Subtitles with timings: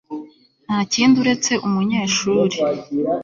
[0.65, 2.55] Nta kindi uretse umunyeshuri